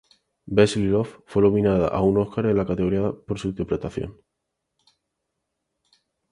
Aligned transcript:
Bessie 0.47 0.81
Love 0.87 1.19
fue 1.27 1.43
nominada 1.43 1.87
a 1.89 2.01
un 2.01 2.17
Óscar 2.17 2.47
en 2.47 2.57
la 2.57 2.65
categoría 2.65 3.01
de 3.01 3.13
por 3.13 3.37
su 3.37 3.49
interpretación. 3.49 4.17